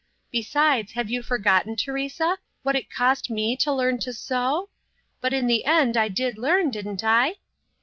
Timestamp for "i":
5.95-6.07, 7.03-7.35